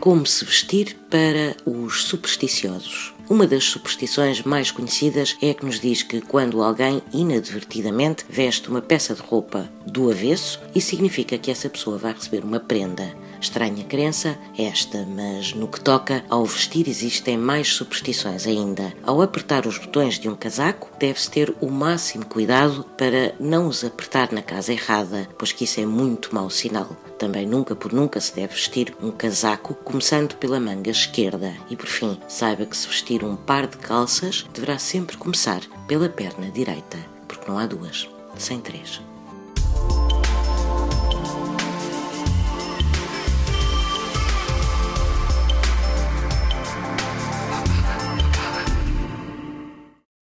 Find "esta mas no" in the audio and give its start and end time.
14.56-15.68